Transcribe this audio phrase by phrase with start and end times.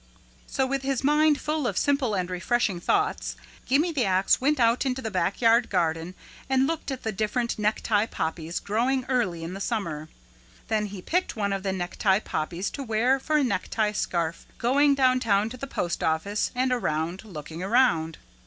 [0.47, 3.35] So with his mind full of simple and refreshing thoughts,
[3.67, 6.15] Gimme the Ax went out into the backyard garden
[6.49, 10.09] and looked at the different necktie poppies growing early in the summer.
[10.69, 14.95] Then he picked one of the necktie poppies to wear for a necktie scarf going
[14.95, 18.17] downtown to the postoffice and around looking around.